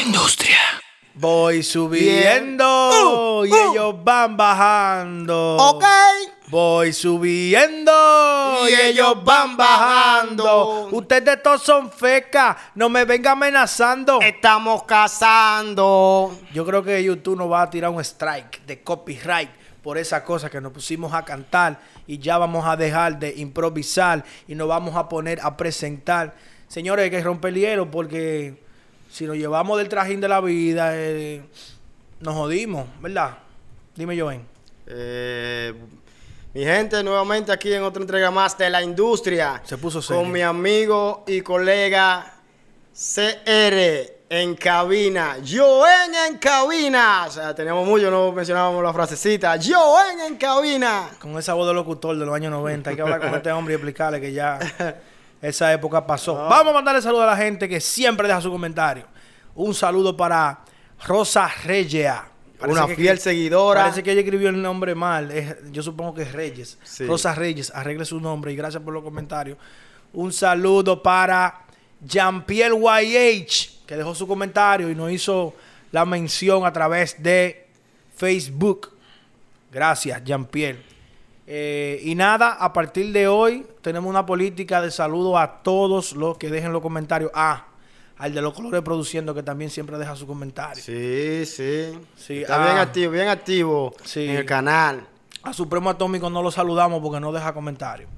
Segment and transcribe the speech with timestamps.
[0.00, 0.58] industria.
[1.14, 3.70] Voy subiendo y Uh.
[3.72, 5.56] ellos van bajando.
[5.56, 5.84] Ok.
[6.48, 7.92] Voy subiendo
[8.68, 10.88] y, ellos van bajando.
[10.90, 14.20] Ustedes todos son fecas, no me vengan amenazando.
[14.20, 16.36] Estamos cazando.
[16.52, 19.50] Yo creo que YouTube nos va a tirar un strike de copyright
[19.82, 24.24] por esa cosa que nos pusimos a cantar y ya vamos a dejar de improvisar
[24.48, 26.34] y nos vamos a poner a presentar.
[26.66, 28.69] Señores, hay que romper el hielo porque
[29.10, 31.42] si nos llevamos del trajín de la vida, eh,
[32.20, 33.38] nos jodimos, ¿verdad?
[33.96, 34.46] Dime, Joven.
[34.86, 35.74] Eh,
[36.54, 39.62] mi gente, nuevamente aquí en otra entrega más de la industria.
[39.64, 40.22] Se puso serio.
[40.22, 42.34] Con mi amigo y colega
[42.92, 45.36] CR en cabina.
[45.46, 47.24] Joen en cabina.
[47.28, 49.58] O sea, teníamos mucho, no mencionábamos la frasecita.
[49.62, 51.10] Joen en cabina.
[51.20, 53.74] Con esa voz de locutor de los años 90, hay que hablar con este hombre
[53.74, 54.58] y explicarle que ya
[55.42, 56.34] esa época pasó.
[56.34, 59.04] Vamos a mandarle saludo a la gente que siempre deja su comentario.
[59.54, 60.60] Un saludo para
[61.06, 62.26] Rosa Regea.
[62.66, 63.80] Una que- fiel seguidora.
[63.82, 65.30] Parece que ella escribió el nombre mal.
[65.30, 66.78] Es- yo supongo que es Reyes.
[66.82, 67.06] Sí.
[67.06, 69.56] Rosa Reyes, arregle su nombre y gracias por los comentarios.
[70.12, 71.62] Un saludo para
[72.04, 75.54] Jean-Pierre YH, que dejó su comentario y nos hizo
[75.90, 77.66] la mención a través de
[78.14, 78.90] Facebook.
[79.72, 80.82] Gracias, Jean-Pierre.
[81.52, 86.38] Eh, y nada, a partir de hoy tenemos una política de saludo a todos los
[86.38, 87.32] que dejen los comentarios.
[87.34, 87.66] Ah,
[88.18, 90.80] al de los colores produciendo, que también siempre deja su comentario.
[90.80, 91.98] Sí, sí.
[92.14, 92.64] Sí, Está ah.
[92.66, 94.28] bien activo, bien activo Sí.
[94.28, 95.04] en el canal.
[95.42, 98.08] A Supremo Atómico no lo saludamos porque no deja comentarios.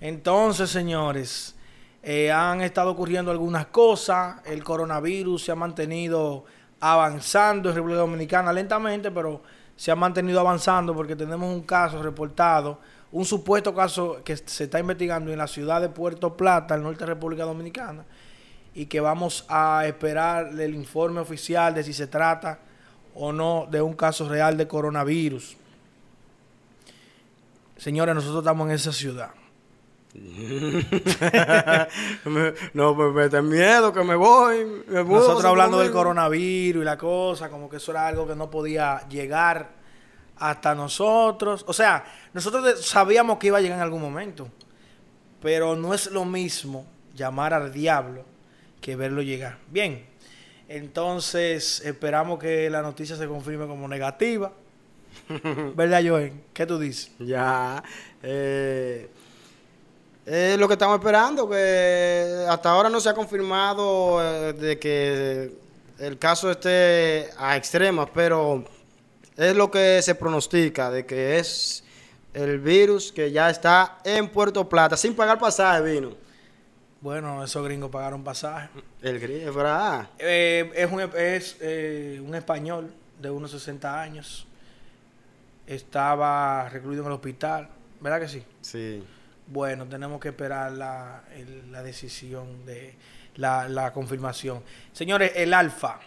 [0.00, 1.56] Entonces, señores,
[2.04, 4.36] eh, han estado ocurriendo algunas cosas.
[4.44, 6.44] El coronavirus se ha mantenido
[6.78, 9.42] avanzando en República Dominicana lentamente, pero
[9.76, 12.80] se ha mantenido avanzando porque tenemos un caso reportado,
[13.12, 17.00] un supuesto caso que se está investigando en la ciudad de Puerto Plata, al norte
[17.00, 18.04] de República Dominicana,
[18.74, 22.58] y que vamos a esperar el informe oficial de si se trata
[23.14, 25.56] o no de un caso real de coronavirus.
[27.76, 29.30] Señores, nosotros estamos en esa ciudad.
[32.74, 34.64] No, me mete miedo que me voy.
[34.86, 38.50] me Nosotros hablando del coronavirus y la cosa, como que eso era algo que no
[38.50, 39.70] podía llegar
[40.38, 41.64] hasta nosotros.
[41.66, 44.48] O sea, nosotros sabíamos que iba a llegar en algún momento,
[45.40, 48.24] pero no es lo mismo llamar al diablo
[48.80, 49.58] que verlo llegar.
[49.70, 50.06] Bien,
[50.68, 54.52] entonces esperamos que la noticia se confirme como negativa.
[55.74, 56.32] ¿Verdad, Joel?
[56.52, 57.12] ¿Qué tú dices?
[57.18, 57.82] Ya.
[58.22, 59.08] Eh,
[60.26, 65.52] es lo que estamos esperando, que hasta ahora no se ha confirmado eh, de que
[66.00, 68.64] el caso esté a extremas, pero
[69.36, 71.84] es lo que se pronostica, de que es
[72.34, 76.10] el virus que ya está en Puerto Plata, sin pagar pasaje vino.
[77.00, 78.68] Bueno, esos gringos pagaron pasaje.
[79.00, 80.08] El gringo, ¿verdad?
[80.18, 84.44] Eh, es un, es, eh, un español de unos 60 años.
[85.68, 87.68] Estaba recluido en el hospital.
[88.00, 88.42] ¿Verdad que sí?
[88.60, 89.04] Sí.
[89.48, 91.22] Bueno, tenemos que esperar la,
[91.70, 92.94] la decisión de
[93.36, 94.62] la, la confirmación.
[94.92, 96.00] Señores, el Alfa,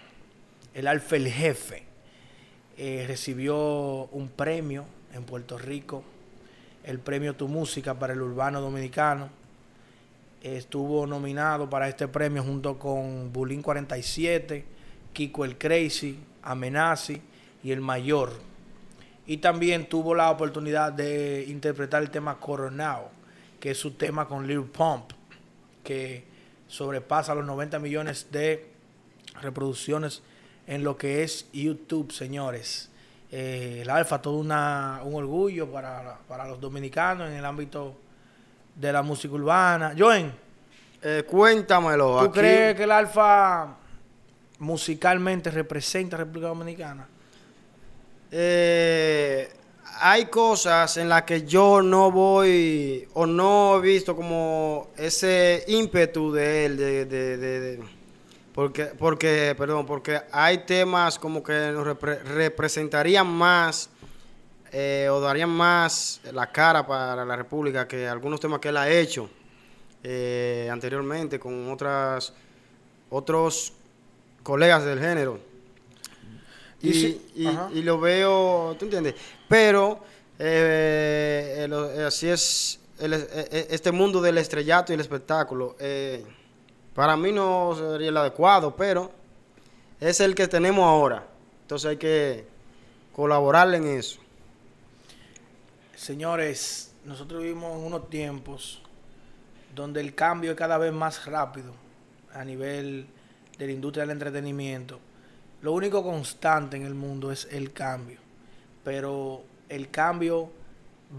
[0.74, 1.84] el Alfa el jefe,
[2.78, 6.02] eh, recibió un premio en Puerto Rico,
[6.86, 9.30] el premio Tu Música para el Urbano Dominicano.
[10.42, 14.64] Estuvo nominado para este premio junto con Bulín 47,
[15.12, 17.22] Kiko el Crazy, Amenazi
[17.64, 18.32] y el Mayor.
[19.28, 23.12] Y también tuvo la oportunidad de interpretar el tema Coronado,
[23.60, 25.12] que es su tema con Lil Pump,
[25.84, 26.24] que
[26.68, 28.70] sobrepasa los 90 millones de
[29.42, 30.22] reproducciones
[30.68, 32.90] en lo que es YouTube, señores.
[33.32, 37.96] Eh, el Alfa, todo una, un orgullo para, para los dominicanos en el ámbito
[38.76, 39.94] de la música urbana.
[39.98, 40.32] Joen,
[41.02, 42.20] Eh, cuéntamelo.
[42.20, 42.40] ¿tú aquí.
[42.40, 43.76] crees que el Alfa
[44.60, 47.08] musicalmente representa a República Dominicana?
[48.32, 49.50] Eh,
[50.00, 56.32] hay cosas en las que yo no voy o no he visto como ese ímpetu
[56.32, 57.80] de él, de, de-
[58.54, 63.90] porque, porque, perdón, porque hay temas como que nos repre- representarían más
[64.72, 68.90] eh, o darían más la cara para la República que algunos temas que él ha
[68.90, 69.30] hecho
[70.04, 72.34] eh, anteriormente con otras
[73.10, 73.74] otros
[74.44, 75.40] colegas del género.
[76.82, 76.90] Y
[77.36, 79.16] Y, lo veo, ¿tú entiendes?
[79.48, 80.00] Pero
[80.38, 85.76] eh, eh, así es el- eh, este mundo del estrellato y el espectáculo.
[85.80, 86.24] eh,
[86.94, 89.12] para mí no sería el adecuado, pero
[90.00, 91.26] es el que tenemos ahora.
[91.62, 92.46] Entonces hay que
[93.14, 94.20] colaborarle en eso.
[95.96, 98.82] Señores, nosotros vivimos en unos tiempos
[99.76, 101.74] donde el cambio es cada vez más rápido
[102.34, 103.08] a nivel
[103.58, 105.00] de la industria del entretenimiento.
[105.62, 108.20] Lo único constante en el mundo es el cambio,
[108.84, 110.52] pero el cambio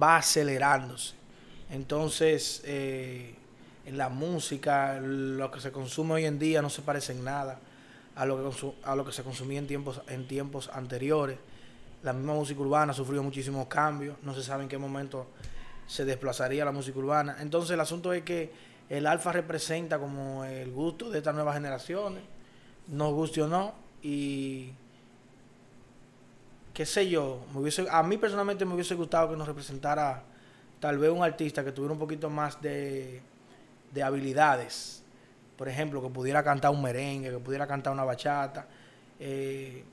[0.01, 1.15] va acelerándose.
[1.71, 3.35] Entonces, eh,
[3.87, 7.59] en la música, lo que se consume hoy en día no se parece en nada
[8.17, 11.39] a lo que, a lo que se consumía en tiempos, en tiempos anteriores.
[12.03, 15.27] La misma música urbana sufrió muchísimos cambios, no se sabe en qué momento
[15.87, 17.37] se desplazaría la música urbana.
[17.41, 18.53] Entonces el asunto es que
[18.89, 22.23] el alfa representa como el gusto de estas nuevas generaciones,
[22.89, 24.71] nos guste o no, y
[26.73, 27.41] qué sé yo,
[27.91, 30.23] a mí personalmente me hubiese gustado que nos representara
[30.79, 33.21] tal vez un artista que tuviera un poquito más de,
[33.93, 35.03] de habilidades.
[35.57, 38.67] Por ejemplo, que pudiera cantar un merengue, que pudiera cantar una bachata.
[39.19, 39.85] Eh,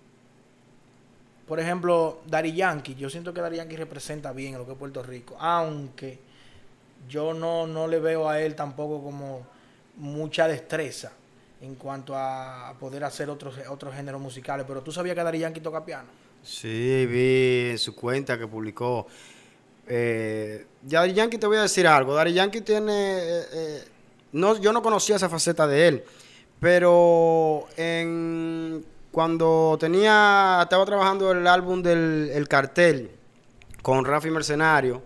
[1.45, 5.03] por ejemplo, Dari Yankee, yo siento que Dari Yankee representa bien lo que es Puerto
[5.03, 6.19] Rico, aunque
[7.09, 9.45] yo no, no le veo a él tampoco como
[9.97, 11.11] mucha destreza
[11.61, 14.65] en cuanto a poder hacer otros, otros géneros musicales.
[14.67, 16.07] Pero tú sabías que Dari Yankee toca piano.
[16.43, 19.07] Sí, vi en su cuenta que publicó.
[19.87, 22.13] Eh, Dari Yankee te voy a decir algo.
[22.13, 23.17] Dari Yankee tiene.
[23.17, 23.83] Eh, eh,
[24.33, 26.03] no, yo no conocía esa faceta de él.
[26.59, 30.59] Pero en, cuando tenía.
[30.61, 33.11] Estaba trabajando el álbum del el cartel
[33.81, 35.01] con Rafi Mercenario.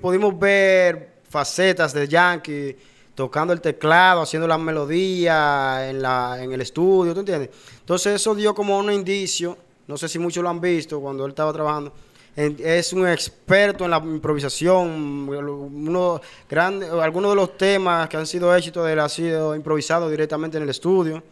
[0.00, 2.76] pudimos ver facetas de Yankee
[3.16, 7.48] tocando el teclado, haciendo las melodías en, la, en el estudio, ¿tú entiendes?
[7.80, 9.56] Entonces eso dio como un indicio,
[9.88, 11.92] no sé si muchos lo han visto cuando él estaba trabajando,
[12.36, 18.54] es un experto en la improvisación, uno grande, algunos de los temas que han sido
[18.54, 21.22] éxitos de él han sido improvisados directamente en el estudio,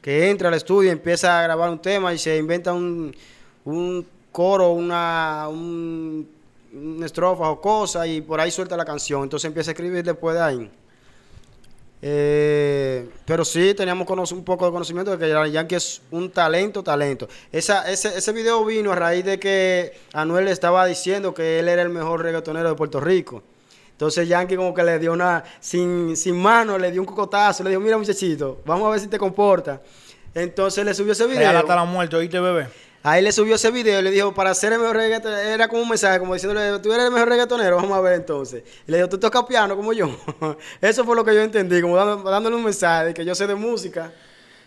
[0.00, 3.14] que entra al estudio empieza a grabar un tema y se inventa un,
[3.66, 6.26] un coro, una, un,
[6.72, 10.34] una estrofa o cosa y por ahí suelta la canción, entonces empieza a escribir después
[10.36, 10.70] de ahí.
[12.06, 17.26] Eh, pero sí teníamos un poco de conocimiento de que Yankee es un talento, talento.
[17.50, 21.66] Esa, ese, ese video vino a raíz de que Anuel le estaba diciendo que él
[21.66, 23.42] era el mejor reggaetonero de Puerto Rico.
[23.92, 27.70] Entonces Yankee como que le dio una, sin, sin mano, le dio un cocotazo, le
[27.70, 29.80] dijo, mira muchachito, vamos a ver si te comporta.
[30.34, 31.58] Entonces le subió ese video.
[31.58, 32.68] Hasta la muerte, oíste bebé.
[33.06, 35.82] Ahí le subió ese video y le dijo, para ser el mejor reggaetonero, era como
[35.82, 38.62] un mensaje, como diciéndole, tú eres el mejor reggaetonero, vamos a ver entonces.
[38.88, 40.08] Y le dijo, tú tocas piano como yo.
[40.80, 43.54] Eso fue lo que yo entendí, como dándole un mensaje de que yo sé de
[43.54, 44.10] música.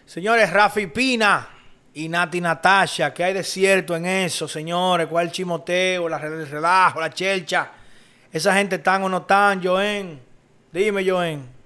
[0.06, 1.50] Señores, Rafi Pina
[1.96, 5.08] y Nati Natasha, ¿qué hay de cierto en eso, señores?
[5.08, 7.72] ¿Cuál chimoteo, la, el relajo, la chelcha?
[8.32, 10.22] ¿Esa gente están o no están, Joen?
[10.72, 11.57] Dime, Joen.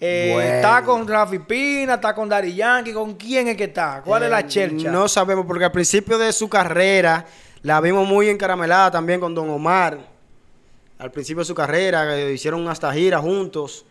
[0.00, 2.92] Eh, está con Rafi Pina, está con Dari Yankee.
[2.92, 4.02] ¿Con quién es que está?
[4.04, 4.90] ¿Cuál es la eh, chelcha?
[4.90, 7.26] No sabemos, porque al principio de su carrera
[7.62, 9.98] la vimos muy encaramelada también con Don Omar.
[10.98, 13.84] Al principio de su carrera eh, hicieron hasta gira juntos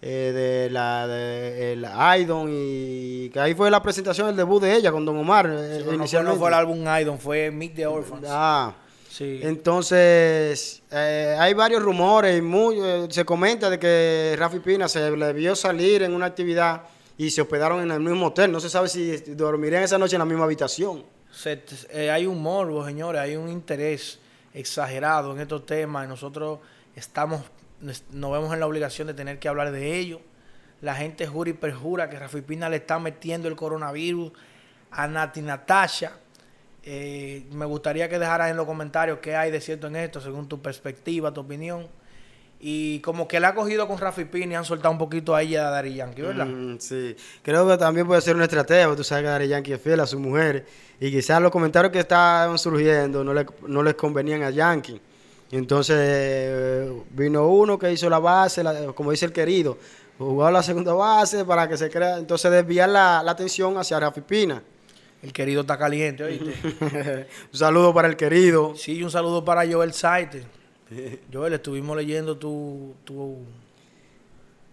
[0.00, 1.86] de la de el
[2.18, 5.48] Idon y que ahí fue la presentación, el debut de ella con Don Omar.
[5.48, 8.26] no, fue, el álbum Idon, fue Meet the Orphans.
[8.28, 8.74] Ah.
[9.20, 15.32] Entonces, eh, hay varios rumores, muy, eh, se comenta de que Rafi Pina se le
[15.32, 16.82] vio salir en una actividad
[17.18, 18.50] y se hospedaron en el mismo hotel.
[18.50, 21.04] No se sabe si dormirían esa noche en la misma habitación.
[21.90, 24.18] Eh, hay un morbo, señores, hay un interés
[24.54, 26.60] exagerado en estos temas y nosotros
[26.96, 27.42] estamos,
[27.80, 30.20] nos vemos en la obligación de tener que hablar de ello.
[30.80, 34.32] La gente jura y perjura que Rafi Pina le está metiendo el coronavirus
[34.90, 36.12] a Nati Natasha
[36.84, 40.48] eh, me gustaría que dejaras en los comentarios qué hay de cierto en esto, según
[40.48, 41.86] tu perspectiva, tu opinión.
[42.64, 45.66] Y como que le ha cogido con Rafi Pini han soltado un poquito a ella
[45.66, 46.46] a Dari Yankee, ¿verdad?
[46.46, 49.80] Mm, sí, creo que también puede ser una estrategia, tú sabes que Dari Yankee es
[49.80, 50.64] fiel a su mujer.
[51.00, 55.00] Y quizás los comentarios que estaban surgiendo no, le, no les convenían a Yankee.
[55.50, 58.62] Entonces eh, vino uno que hizo la base,
[58.94, 59.76] como dice el querido,
[60.16, 64.20] jugó la segunda base para que se crea, entonces desviar la, la atención hacia Rafi
[64.20, 64.62] Pina.
[65.22, 66.52] El querido está caliente, ¿oíste?
[67.52, 68.74] un saludo para el querido.
[68.76, 70.42] Sí, un saludo para Joel Saite.
[71.32, 73.38] Joel, estuvimos leyendo tu, tu,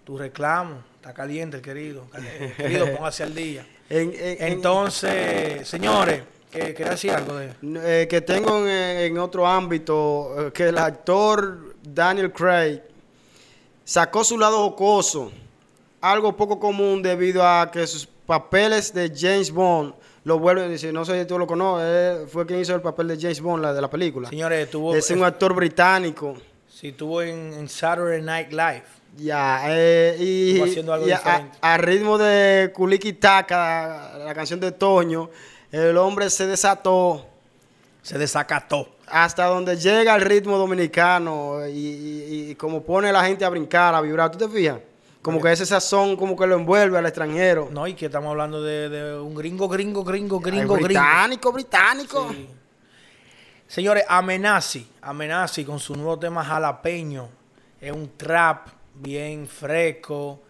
[0.04, 0.84] tu reclamo.
[0.96, 2.08] Está caliente el querido.
[2.16, 3.66] El querido, póngase al día.
[3.90, 7.54] Entonces, señores, ¿quería decir algo de
[8.04, 12.82] eh, Que tengo en, otro ámbito eh, que el actor Daniel Craig
[13.86, 15.32] sacó su lado jocoso.
[16.02, 19.94] Algo poco común debido a que sus papeles de James Bond
[20.30, 23.08] lo vuelve a decir, no sé si tú lo conoces, fue quien hizo el papel
[23.08, 24.30] de James Bond, la de la película.
[24.30, 24.94] Señores, tuvo...
[24.94, 26.38] Es un actor británico.
[26.68, 28.84] Sí, estuvo en, Saturday Night Live.
[29.18, 30.62] Ya, eh, y,
[31.62, 35.32] a, ritmo de Kuliki Taka, la canción de Toño,
[35.72, 37.26] el hombre se desató.
[38.04, 38.88] Se desacató.
[39.08, 43.96] Hasta donde llega el ritmo dominicano y, y como pone a la gente a brincar,
[43.96, 44.30] a vibrar.
[44.30, 44.78] ¿Tú te fijas?
[45.22, 47.70] Como que ese sazón como que lo envuelve al extranjero.
[47.72, 52.30] No, y que estamos hablando de, de un gringo, gringo, gringo, gringo, Ay, británico, británico.
[52.32, 52.50] Sí.
[53.68, 57.30] Señores, Amenazi, Amenazi con su nuevo tema jalapeño.
[57.80, 60.42] Es un trap bien fresco,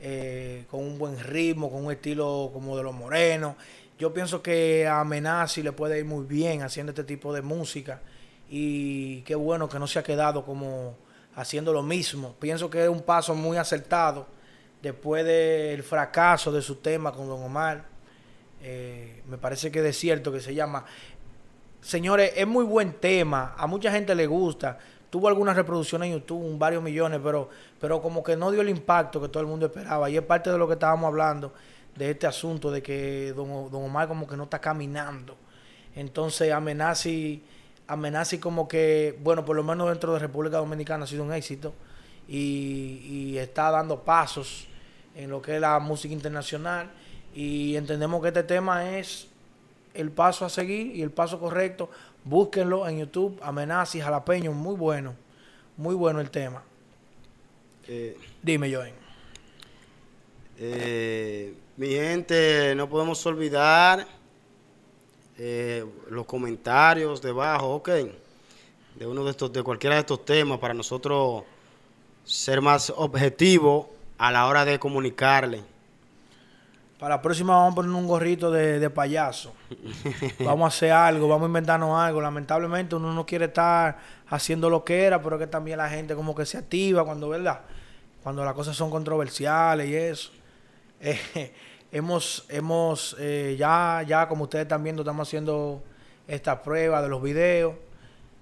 [0.00, 3.54] eh, con un buen ritmo, con un estilo como de los morenos.
[3.98, 8.02] Yo pienso que a Amenazi le puede ir muy bien haciendo este tipo de música.
[8.50, 10.96] Y qué bueno que no se ha quedado como
[11.36, 12.34] haciendo lo mismo.
[12.40, 14.26] Pienso que es un paso muy acertado
[14.82, 17.84] después del fracaso de su tema con Don Omar.
[18.62, 20.84] Eh, me parece que es cierto que se llama.
[21.80, 23.54] Señores, es muy buen tema.
[23.56, 24.78] A mucha gente le gusta.
[25.10, 27.48] Tuvo algunas reproducciones en YouTube, varios millones, pero,
[27.80, 30.10] pero como que no dio el impacto que todo el mundo esperaba.
[30.10, 31.52] Y es parte de lo que estábamos hablando
[31.94, 35.36] de este asunto de que Don, Don Omar como que no está caminando.
[35.94, 37.42] Entonces Amenazi,
[37.88, 41.72] Amenazi como que, bueno, por lo menos dentro de República Dominicana ha sido un éxito
[42.28, 44.66] y, y está dando pasos
[45.14, 46.90] en lo que es la música internacional
[47.34, 49.28] y entendemos que este tema es
[49.94, 51.90] el paso a seguir y el paso correcto.
[52.24, 55.14] Búsquenlo en YouTube, Amenazi, Jalapeño, muy bueno,
[55.76, 56.62] muy bueno el tema.
[57.86, 58.94] Eh, Dime, Joen.
[60.58, 64.06] eh, mi gente, no podemos olvidar
[65.38, 67.90] eh, los comentarios debajo, ok,
[68.94, 71.44] de uno de estos, de cualquiera de estos temas para nosotros
[72.24, 73.86] ser más objetivos
[74.18, 75.62] a la hora de comunicarle.
[76.98, 79.52] Para la próxima vamos a poner un gorrito de, de payaso.
[80.40, 82.22] Vamos a hacer algo, vamos a inventarnos algo.
[82.22, 86.34] Lamentablemente uno no quiere estar haciendo lo que era, pero que también la gente como
[86.34, 87.60] que se activa cuando, ¿verdad?
[88.22, 90.30] Cuando las cosas son controversiales y eso.
[90.98, 91.52] Eh,
[91.96, 95.82] hemos, hemos eh, ya, ya como ustedes están viendo, estamos haciendo
[96.26, 97.74] esta prueba de los videos.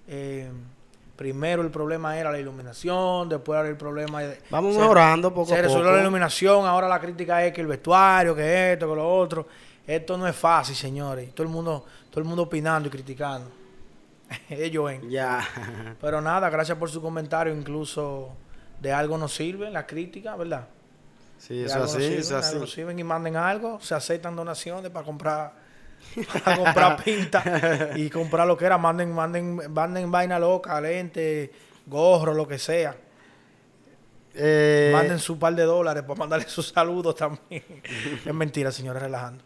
[0.09, 0.51] Eh,
[1.17, 4.41] primero el problema era la iluminación, después era el problema de...
[4.51, 5.97] Vamos se- mejorando poco se a resolvió poco.
[5.97, 9.47] la iluminación, ahora la crítica es que el vestuario, que esto, que lo otro.
[9.87, 11.33] Esto no es fácil, señores.
[11.35, 13.49] Todo el mundo, todo el mundo opinando y criticando.
[14.49, 15.09] Ellos ven.
[15.11, 15.97] Ya.
[16.01, 17.55] Pero nada, gracias por su comentario.
[17.55, 18.31] Incluso
[18.81, 20.67] de algo nos sirve la crítica, ¿verdad?
[21.39, 22.67] Sí, eso así, nos sirve, eso así.
[22.67, 23.81] sirven y manden algo.
[23.81, 25.65] Se aceptan donaciones para comprar
[26.45, 28.79] para comprar pinta y comprar lo que era.
[28.79, 31.53] Manden, manden, manden vaina loca, lente,
[31.87, 32.97] gorro, lo que sea.
[34.37, 37.63] Eh, Manden su par de dólares para mandarle sus saludos también.
[38.27, 39.45] es mentira, señores, relajando.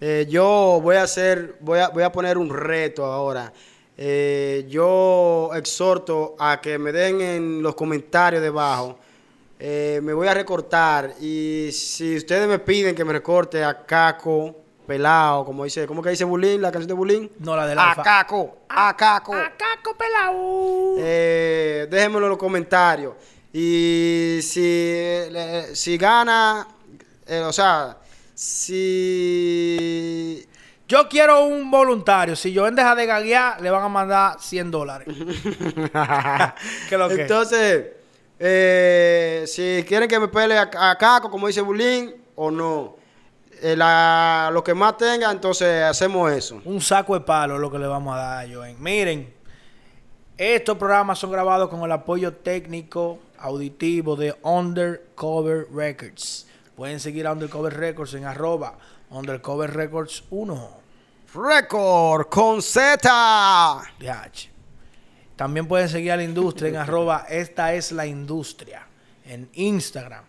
[0.00, 3.52] Eh, yo voy a hacer, voy a, voy a poner un reto ahora.
[3.96, 8.98] Eh, yo exhorto a que me den en los comentarios debajo.
[9.64, 14.56] Eh, me voy a recortar y si ustedes me piden que me recorte a Caco
[14.84, 17.30] Pelao, como dice, ¿cómo que dice Bulín, la canción de Bulín?
[17.38, 18.02] No la del A alfa.
[18.02, 19.30] Caco, a Caco.
[19.32, 20.96] Caco pelao.
[20.98, 23.14] Eh, déjenmelo en los comentarios.
[23.52, 24.60] Y si,
[25.30, 26.66] le- si gana,
[27.24, 27.98] eh, o sea,
[28.34, 30.44] si
[30.88, 32.34] Yo quiero un voluntario.
[32.34, 35.06] Si yo deja de gaguear, le van a mandar 100 dólares.
[36.88, 37.22] ¿Qué lo que?
[37.22, 37.86] Entonces,
[38.44, 42.96] eh, si quieren que me pele a, a Caco, como dice Bulín, o no.
[43.60, 46.60] Eh, la- lo que más tenga, entonces hacemos eso.
[46.64, 48.76] Un saco de palo es lo que le vamos a dar a Joen.
[48.82, 49.32] Miren,
[50.36, 56.48] estos programas son grabados con el apoyo técnico auditivo de Undercover Records.
[56.74, 58.76] Pueden seguir a Undercover Records en arroba
[59.10, 60.70] Undercover Records 1.
[61.34, 63.82] Record con Z.
[64.00, 64.51] DH.
[65.42, 68.86] También pueden seguir a la industria en arroba esta es la industria
[69.24, 70.22] en Instagram.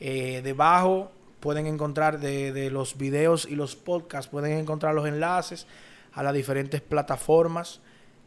[0.00, 5.66] Eh, debajo pueden encontrar de, de los videos y los podcasts, pueden encontrar los enlaces
[6.14, 7.80] a las diferentes plataformas.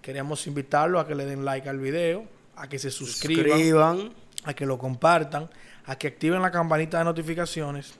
[0.03, 2.25] Queremos invitarlos a que le den like al video,
[2.55, 4.13] a que se suscriban, Suscriban.
[4.43, 5.49] a que lo compartan,
[5.87, 7.95] a que activen la campanita de notificaciones.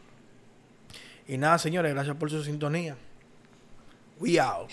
[1.27, 2.95] Y nada, señores, gracias por su sintonía.
[4.19, 4.69] We out.